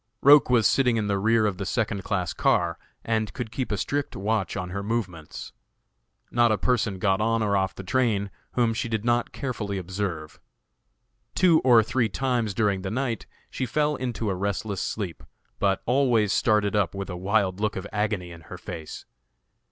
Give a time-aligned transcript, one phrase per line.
[0.23, 3.77] Roch was sitting in the rear of the second class car and could keep a
[3.77, 5.53] strict watch on her movements.
[6.31, 10.39] Not a person got on or off the train whom she did not carefully observe.
[11.35, 15.21] Two or three times during the night she fell into a restless sleep,
[15.59, 19.05] but always started up with a wild look of agony in her face.